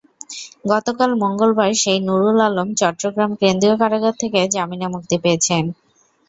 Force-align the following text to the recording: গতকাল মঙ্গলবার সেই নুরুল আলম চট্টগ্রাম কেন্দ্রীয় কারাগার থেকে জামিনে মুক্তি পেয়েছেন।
গতকাল 0.65 1.11
মঙ্গলবার 1.21 1.71
সেই 1.81 1.99
নুরুল 2.07 2.37
আলম 2.47 2.69
চট্টগ্রাম 2.79 3.31
কেন্দ্রীয় 3.41 3.75
কারাগার 3.81 4.15
থেকে 4.21 4.39
জামিনে 4.55 4.87
মুক্তি 4.93 5.15
পেয়েছেন। 5.23 5.63